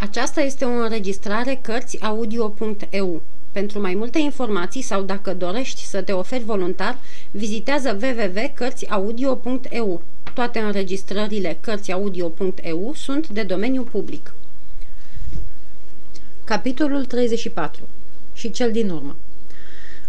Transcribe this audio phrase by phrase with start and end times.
[0.00, 3.22] Aceasta este o înregistrare Cărțiaudio.eu.
[3.52, 6.98] Pentru mai multe informații sau dacă dorești să te oferi voluntar,
[7.30, 10.02] vizitează www.cărțiaudio.eu.
[10.34, 14.34] Toate înregistrările Cărțiaudio.eu sunt de domeniu public.
[16.44, 17.88] Capitolul 34
[18.34, 19.16] și cel din urmă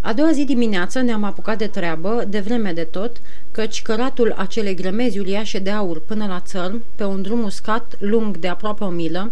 [0.01, 3.21] a doua zi dimineață ne-am apucat de treabă, de vreme de tot,
[3.51, 8.37] căci căratul acelei grămezi uriașe de aur până la țărm, pe un drum uscat lung
[8.37, 9.31] de aproape o milă,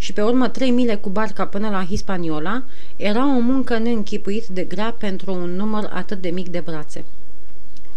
[0.00, 2.62] și pe urmă trei mile cu barca până la Hispaniola,
[2.96, 7.04] era o muncă neînchipuit de grea pentru un număr atât de mic de brațe.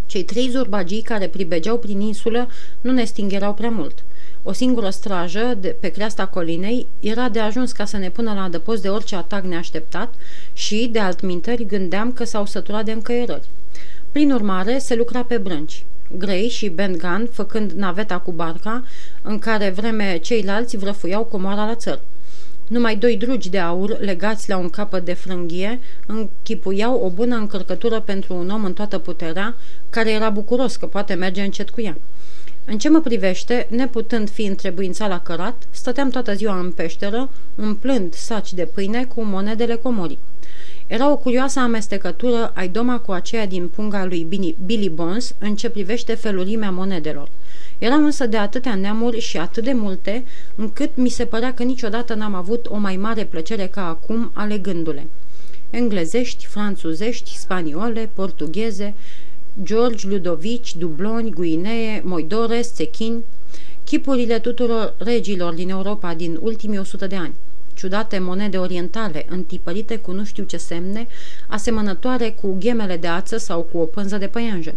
[0.06, 2.48] Cei trei zurbagii care pribegeau prin insulă
[2.80, 4.04] nu ne stingerau prea mult.
[4.42, 8.42] O singură strajă de, pe creasta colinei era de ajuns ca să ne pună la
[8.42, 10.14] adăpost de orice atac neașteptat
[10.52, 13.48] și, de altminteri, gândeam că s-au săturat de încăierări.
[14.12, 15.84] Prin urmare, se lucra pe brânci.
[16.10, 18.84] Gray și Ben Gunn făcând naveta cu barca,
[19.22, 22.00] în care vreme ceilalți vrăfuiau comoara la țăr.
[22.68, 28.00] Numai doi drugi de aur, legați la un capăt de frânghie, închipuiau o bună încărcătură
[28.00, 29.54] pentru un om în toată puterea,
[29.90, 31.96] care era bucuros că poate merge încet cu ea.
[32.64, 38.14] În ce mă privește, neputând fi întrebuința la cărat, stăteam toată ziua în peșteră, umplând
[38.14, 40.18] saci de pâine cu monedele comorii.
[40.86, 44.26] Era o curioasă amestecătură ai doma cu aceea din punga lui
[44.64, 47.28] Billy Bones în ce privește felurimea monedelor.
[47.78, 50.24] Eram însă de atâtea neamuri și atât de multe,
[50.54, 55.06] încât mi se părea că niciodată n-am avut o mai mare plăcere ca acum alegându-le.
[55.70, 58.94] Englezești, franțuzești, spaniole, portugheze,
[59.62, 63.24] George, Ludovici, Dubloni, Guinee, Moidores, Țechini,
[63.84, 67.34] chipurile tuturor regilor din Europa din ultimii 100 de ani
[67.74, 71.06] ciudate monede orientale, întipărite cu nu știu ce semne,
[71.46, 74.74] asemănătoare cu ghemele de ață sau cu o pânză de păianjen,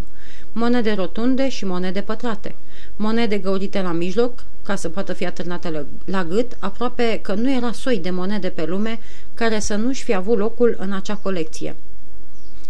[0.51, 2.55] monede rotunde și monede pătrate,
[2.95, 7.51] monede găurite la mijloc, ca să poată fi atârnate la, la gât, aproape că nu
[7.51, 8.99] era soi de monede pe lume
[9.33, 11.75] care să nu-și fi avut locul în acea colecție.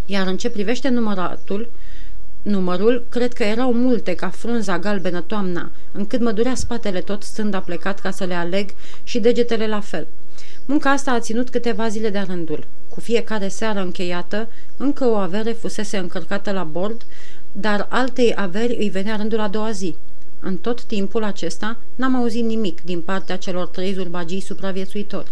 [0.05, 1.69] Iar în ce privește număratul,
[2.47, 7.53] numărul, cred că erau multe ca frunza galbenă toamna, încât mă durea spatele tot stând
[7.53, 8.69] a plecat ca să le aleg
[9.03, 10.07] și degetele la fel.
[10.65, 12.65] Munca asta a ținut câteva zile de rândul.
[12.89, 17.01] Cu fiecare seară încheiată, încă o avere fusese încărcată la bord,
[17.51, 19.95] dar altei averi îi venea rândul a doua zi.
[20.39, 25.31] În tot timpul acesta n-am auzit nimic din partea celor trei zurbagii supraviețuitori.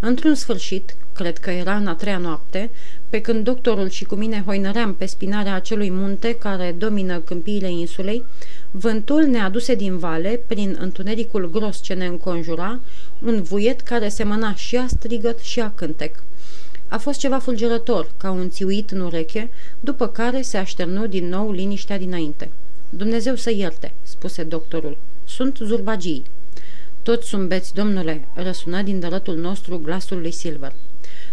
[0.00, 2.70] Într-un sfârșit, cred că era în a treia noapte,
[3.08, 8.24] pe când doctorul și cu mine hoinăream pe spinarea acelui munte care domină câmpiile insulei,
[8.70, 12.80] vântul ne aduse din vale, prin întunericul gros ce ne înconjura,
[13.24, 16.22] un vuiet care semăna și a strigăt și a cântec.
[16.88, 19.50] A fost ceva fulgerător, ca un țiuit în ureche,
[19.80, 22.50] după care se așternu din nou liniștea dinainte.
[22.88, 24.96] Dumnezeu să ierte, spuse doctorul.
[25.24, 26.24] Sunt zurbagii.
[27.04, 30.72] Toți sunt beți, domnule, răsună din dărătul nostru glasul lui Silver.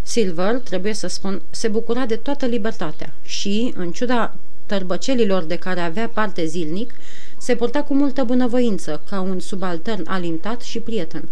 [0.01, 5.79] Silver, trebuie să spun, se bucura de toată libertatea și, în ciuda tărbăcelilor de care
[5.79, 6.93] avea parte zilnic,
[7.37, 11.29] se purta cu multă bunăvoință, ca un subaltern alintat și prieten.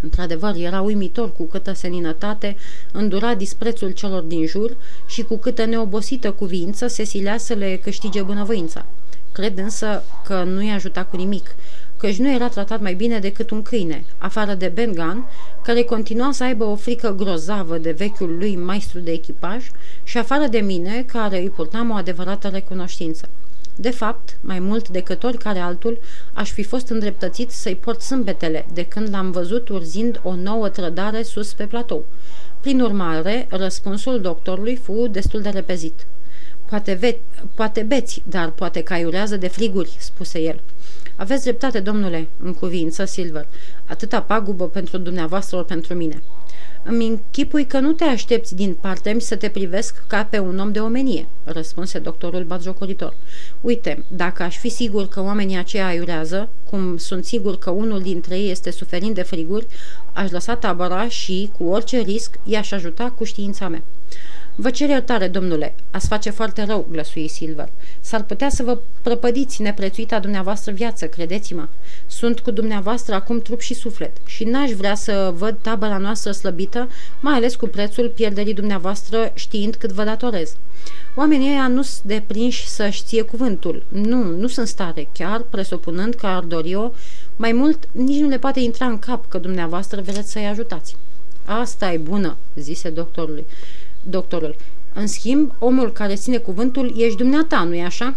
[0.00, 2.56] Într-adevăr, era uimitor cu câtă seninătate
[2.92, 4.76] îndura disprețul celor din jur
[5.06, 8.86] și cu câtă neobosită cuvință se silea să le câștige bunăvoința.
[9.32, 11.54] Cred însă că nu-i ajuta cu nimic,
[12.04, 15.24] căci nu era tratat mai bine decât un câine, afară de Ben Gunn,
[15.62, 19.70] care continua să aibă o frică grozavă de vechiul lui maestru de echipaj
[20.02, 23.28] și afară de mine, care îi purtam o adevărată recunoștință.
[23.76, 25.98] De fapt, mai mult decât oricare altul,
[26.32, 31.22] aș fi fost îndreptățit să-i port sâmbetele de când l-am văzut urzind o nouă trădare
[31.22, 32.04] sus pe platou.
[32.60, 36.06] Prin urmare, răspunsul doctorului fu destul de repezit.
[36.68, 37.20] Poate, ve-
[37.54, 40.60] poate beți, dar poate caiurează de friguri, spuse el.
[41.16, 43.46] Aveți dreptate, domnule, în cuvință, Silver.
[43.86, 46.22] Atâta pagubă pentru dumneavoastră ori pentru mine.
[46.86, 50.72] Îmi închipui că nu te aștepți din partea să te privesc ca pe un om
[50.72, 53.16] de omenie, răspunse doctorul batjocoritor.
[53.60, 58.38] Uite, dacă aș fi sigur că oamenii aceia aiurează, cum sunt sigur că unul dintre
[58.38, 59.66] ei este suferind de friguri,
[60.12, 63.82] aș lăsa tabăra și, cu orice risc, i-aș ajuta cu știința mea.
[64.56, 67.68] Vă cer iertare, domnule, ați face foarte rău, glăsui Silver.
[68.00, 71.68] S-ar putea să vă prăpădiți neprețuita dumneavoastră viață, credeți-mă.
[72.06, 76.88] Sunt cu dumneavoastră acum trup și suflet și n-aș vrea să văd tabăra noastră slăbită,
[77.20, 80.56] mai ales cu prețul pierderii dumneavoastră știind cât vă datorez.
[81.14, 83.84] Oamenii ăia nu sunt deprinși să-și ție cuvântul.
[83.88, 86.90] Nu, nu sunt stare, chiar presupunând că ar dori-o,
[87.36, 90.96] mai mult nici nu le poate intra în cap că dumneavoastră vreți să-i ajutați.
[91.44, 93.44] Asta e bună, zise doctorului
[94.08, 94.56] doctorul.
[94.92, 98.16] În schimb, omul care ține cuvântul ești dumneata, nu-i așa?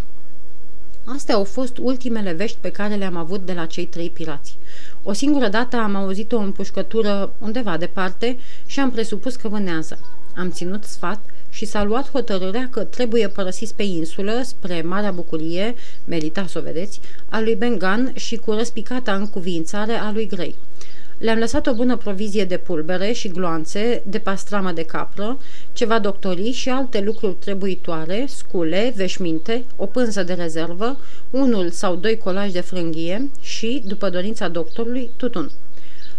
[1.06, 4.57] Astea au fost ultimele vești pe care le-am avut de la cei trei pirați.
[5.04, 10.00] O singură dată am auzit o împușcătură undeva departe și am presupus că vânează.
[10.36, 11.19] Am ținut sfat
[11.50, 15.75] și s-a luat hotărârea că trebuie părăsiți pe insulă spre marea bucurie,
[16.06, 17.00] merita să o vedeți,
[17.30, 20.56] a lui Bengan și cu răspicata încuvințare a lui Grey.
[21.18, 25.38] Le-am lăsat o bună provizie de pulbere și gloanțe, de pastramă de capră,
[25.74, 30.98] ceva doctorii și alte lucruri trebuitoare, scule, veșminte, o pânză de rezervă,
[31.30, 35.52] unul sau doi colași de frânghie și, după dorința doctorului, tutun.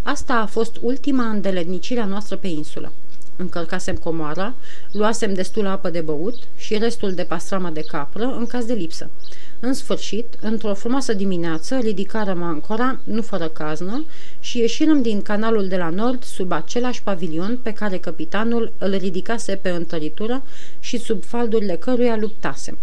[0.01, 2.91] Asta a fost ultima îndeletnicire a noastră pe insulă.
[3.41, 4.53] Încărcasem comoara,
[4.91, 9.09] luasem destul apă de băut și restul de pastramă de capră în caz de lipsă.
[9.59, 14.05] În sfârșit, într-o frumoasă dimineață, ridicarăm ancora, nu fără caznă,
[14.39, 19.55] și ieșirăm din canalul de la nord sub același pavilion pe care capitanul îl ridicase
[19.55, 20.43] pe întăritură
[20.79, 22.77] și sub faldurile căruia luptasem.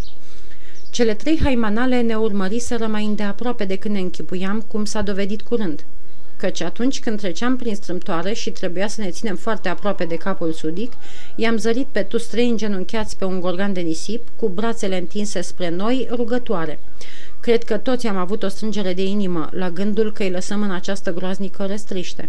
[0.91, 5.85] Cele trei haimanale ne urmăriseră mai îndeaproape decât ne închipuiam, cum s-a dovedit curând–
[6.37, 10.53] căci atunci când treceam prin strâmtoare și trebuia să ne ținem foarte aproape de capul
[10.53, 10.93] sudic,
[11.37, 15.69] i-am zărit pe toți trei îngenunchiați pe un gorgan de nisip, cu brațele întinse spre
[15.69, 16.79] noi, rugătoare.
[17.41, 20.71] Cred că toți am avut o strângere de inimă la gândul că îi lăsăm în
[20.71, 22.29] această groaznică răstriște.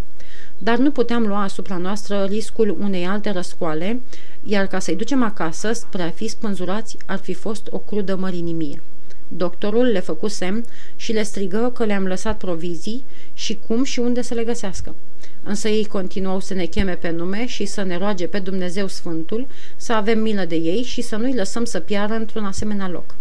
[0.57, 3.99] Dar nu puteam lua asupra noastră riscul unei alte răscoale,
[4.43, 8.81] iar ca să-i ducem acasă, spre a fi spânzurați, ar fi fost o crudă mărinimie.
[9.27, 10.65] Doctorul le făcu semn
[10.95, 13.03] și le strigă că le-am lăsat provizii
[13.33, 14.95] și cum și unde să le găsească.
[15.43, 19.47] Însă ei continuau să ne cheme pe nume și să ne roage pe Dumnezeu Sfântul
[19.75, 23.15] să avem milă de ei și să nu-i lăsăm să piară într-un asemenea loc.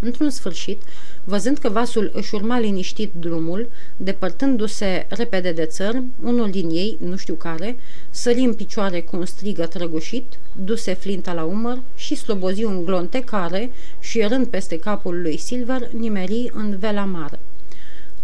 [0.00, 0.82] Într-un sfârșit,
[1.28, 7.16] văzând că vasul își urma liniștit drumul, depărtându-se repede de țăr, unul din ei, nu
[7.16, 7.76] știu care,
[8.10, 13.20] sări în picioare cu un strigă răgușit, duse flinta la umăr și slobozi un glonte
[13.20, 13.70] care,
[14.00, 17.38] șierând peste capul lui Silver, nimeri în vela mare.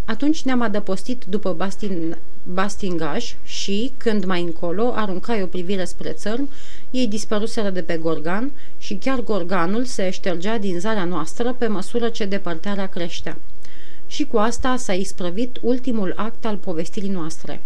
[0.04, 6.48] Atunci ne-am adăpostit după bastin, bastingaj și, când mai încolo aruncai o privire spre țărm,
[6.94, 12.08] ei dispăruseră de pe gorgan și chiar gorganul se ștergea din zarea noastră pe măsură
[12.08, 13.38] ce depărtarea creștea.
[14.06, 17.60] Și cu asta s-a isprăvit ultimul act al povestirii noastre.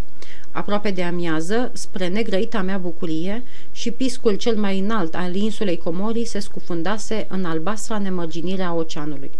[0.51, 3.43] Aproape de amiază, spre negrăita mea bucurie,
[3.73, 9.31] și piscul cel mai înalt al insulei Comorii se scufundase în albastra nemărginire a oceanului.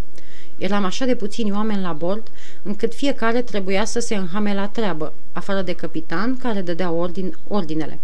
[0.59, 2.29] Eram așa de puțini oameni la bord,
[2.63, 7.99] încât fiecare trebuia să se înhame la treabă, afară de capitan care dădea ordin, ordinele.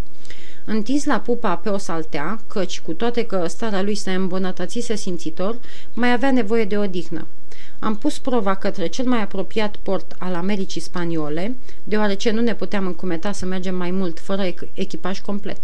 [0.64, 5.58] Întins la pupa pe o saltea, căci cu toate că starea lui se îmbunătățise simțitor,
[5.94, 7.26] mai avea nevoie de odihnă.
[7.78, 12.86] Am pus prova către cel mai apropiat port al Americii Spaniole, deoarece nu ne puteam
[12.86, 14.42] încumeta să mergem mai mult fără
[14.74, 15.58] echipaj complet.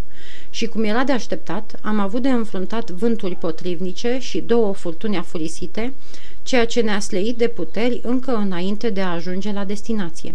[0.50, 5.92] Și cum era de așteptat, am avut de înfruntat vânturi potrivnice și două furtuni afurisite,
[6.42, 10.34] ceea ce ne-a sleit de puteri încă înainte de a ajunge la destinație.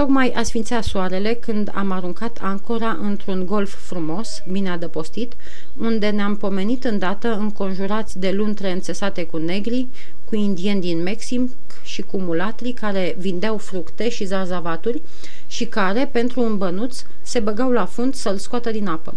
[0.00, 5.32] Tocmai a sfințea soarele când am aruncat ancora într-un golf frumos, bine adăpostit,
[5.78, 9.86] unde ne-am pomenit îndată înconjurați de luntre înțesate cu negri,
[10.24, 11.50] cu indieni din Mexic
[11.82, 15.02] și cu mulatri care vindeau fructe și zarzavaturi
[15.46, 19.14] și care, pentru un bănuț, se băgau la fund să-l scoată din apă.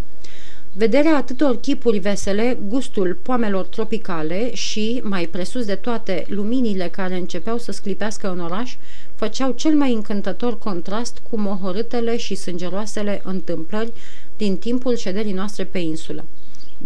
[0.75, 7.57] Vederea atâtor chipuri vesele, gustul poamelor tropicale și, mai presus de toate, luminile care începeau
[7.57, 8.75] să sclipească în oraș,
[9.15, 13.91] făceau cel mai încântător contrast cu mohorâtele și sângeroasele întâmplări
[14.37, 16.25] din timpul șederii noastre pe insulă.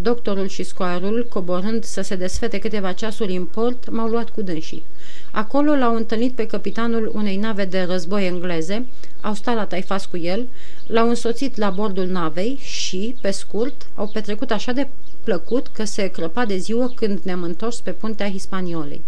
[0.01, 4.83] Doctorul și scoarul, coborând să se desfete câteva ceasuri în port, m-au luat cu dânsii.
[5.31, 8.85] Acolo l-au întâlnit pe capitanul unei nave de război engleze,
[9.21, 10.47] au stat la taifas cu el,
[10.87, 14.87] l-au însoțit la bordul navei și, pe scurt, au petrecut așa de
[15.23, 19.01] plăcut că se crăpa de ziua când ne-am întors pe puntea Hispaniolei.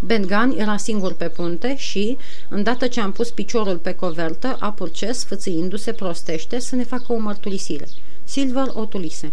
[0.00, 2.16] Bengan era singur pe punte și,
[2.48, 7.18] îndată ce am pus piciorul pe covertă, a purces, fățâindu-se prostește, să ne facă o
[7.18, 7.88] mărturisire.
[8.24, 9.32] Silver o tulise.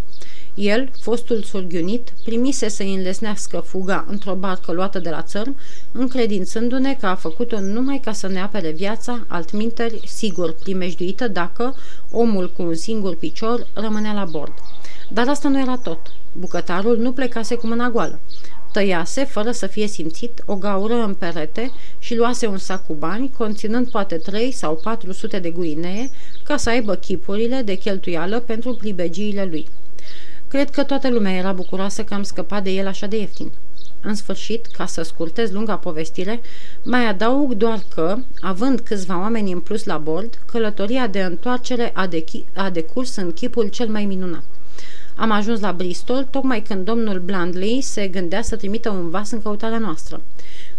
[0.53, 5.55] El, fostul surghiunit, primise să-i înlesnească fuga într-o barcă luată de la țărm,
[5.91, 11.75] încredințându-ne că a făcut-o numai ca să ne apere viața, altminteri, sigur primejduită dacă
[12.11, 14.53] omul cu un singur picior rămânea la bord.
[15.09, 15.99] Dar asta nu era tot.
[16.31, 18.19] Bucătarul nu plecase cu mâna goală.
[18.71, 23.31] Tăiase, fără să fie simțit, o gaură în perete și luase un sac cu bani,
[23.37, 26.09] conținând poate 3 sau 400 de guinee,
[26.43, 29.67] ca să aibă chipurile de cheltuială pentru plibegiile lui.
[30.47, 33.51] Cred că toată lumea era bucuroasă că am scăpat de el așa de ieftin.
[34.01, 36.41] În sfârșit, ca să scurtez lunga povestire,
[36.83, 42.07] mai adaug doar că, având câțiva oameni în plus la bord, călătoria de întoarcere a,
[42.07, 44.43] chi- a decurs în chipul cel mai minunat.
[45.21, 49.41] Am ajuns la Bristol tocmai când domnul Blandley se gândea să trimită un vas în
[49.41, 50.21] căutarea noastră.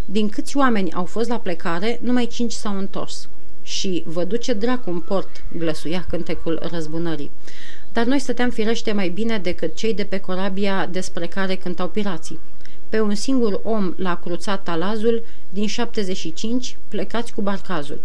[0.05, 3.29] Din câți oameni au fost la plecare, numai cinci s-au întors.
[3.61, 7.31] Și vă duce dracu în port, glăsuia cântecul răzbunării.
[7.93, 12.39] Dar noi stăteam firește mai bine decât cei de pe corabia despre care cântau pirații.
[12.89, 17.99] Pe un singur om l-a cruțat talazul din 75 plecați cu barcazul.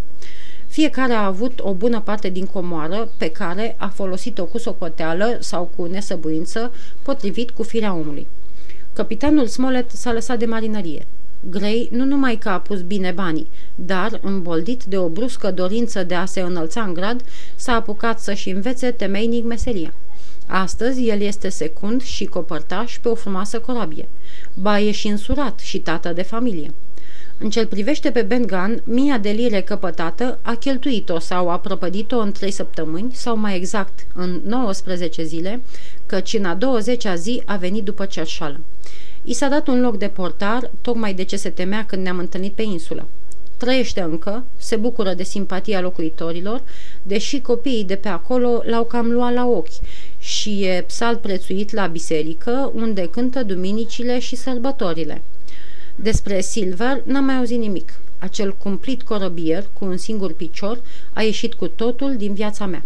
[0.68, 5.70] Fiecare a avut o bună parte din comoară pe care a folosit-o cu socoteală sau
[5.76, 6.72] cu nesăbuință,
[7.02, 8.26] potrivit cu firea omului.
[8.92, 11.06] Capitanul Smollett s-a lăsat de marinărie.
[11.50, 16.14] Grey nu numai că a pus bine banii, dar, îmboldit de o bruscă dorință de
[16.14, 17.22] a se înălța în grad,
[17.56, 19.94] s-a apucat să-și învețe temeinic meseria.
[20.46, 24.08] Astăzi el este secund și copărtaș pe o frumoasă corabie.
[24.54, 26.74] Ba e și însurat și tată de familie.
[27.40, 32.18] În cel privește pe Ben Gunn, mia de lire căpătată a cheltuit-o sau a prăpădit-o
[32.18, 35.60] în 3 săptămâni, sau mai exact în 19 zile,
[36.06, 38.60] căci în a 20-a zi a venit după cerșală.
[39.24, 42.52] I s-a dat un loc de portar, tocmai de ce se temea când ne-am întâlnit
[42.52, 43.06] pe insulă.
[43.56, 46.62] Trăiește încă, se bucură de simpatia locuitorilor,
[47.02, 49.80] deși copiii de pe acolo l-au cam luat la ochi
[50.18, 55.22] și e psal prețuit la biserică, unde cântă duminicile și sărbătorile.
[56.02, 57.92] Despre Silver n-am mai auzit nimic.
[58.18, 60.80] Acel cumplit corobier cu un singur picior
[61.12, 62.82] a ieșit cu totul din viața mea.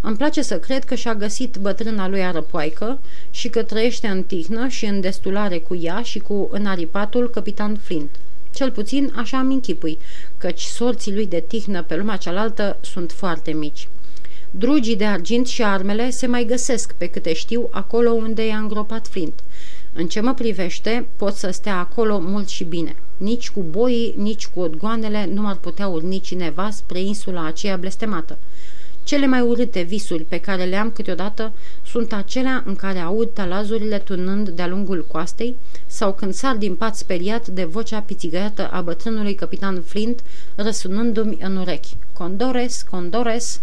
[0.00, 2.98] Îmi place să cred că și-a găsit bătrâna lui arăpoaică
[3.30, 8.10] și că trăiește în tihnă și în destulare cu ea și cu înaripatul capitan Flint.
[8.54, 9.98] Cel puțin așa am închipui,
[10.38, 13.88] căci sorții lui de tihnă pe lumea cealaltă sunt foarte mici.
[14.50, 19.06] Drugii de argint și armele se mai găsesc, pe câte știu, acolo unde i-a îngropat
[19.06, 19.42] Flint.
[19.96, 22.96] În ce mă privește, pot să stea acolo mult și bine.
[23.16, 28.38] Nici cu boii, nici cu odgoanele nu ar putea urni cineva spre insula aceea blestemată.
[29.04, 31.52] Cele mai urâte visuri pe care le am câteodată
[31.86, 36.96] sunt acelea în care aud talazurile tunând de-a lungul coastei sau când sar din pat
[36.96, 40.22] speriat de vocea pițigăiată a bătrânului capitan Flint
[40.54, 41.96] răsunându-mi în urechi.
[42.12, 43.60] Condores, Condores!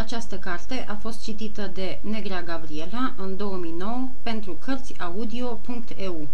[0.00, 6.28] Această carte a fost citită de Negrea Gabriela în 2009 pentru Cărțiaudio.eu.